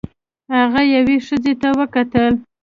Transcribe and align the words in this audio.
هغه 0.55 0.81
یوې 0.95 1.17
ښځې 1.27 1.53
ته 1.61 1.69
وکتل. 1.79 2.33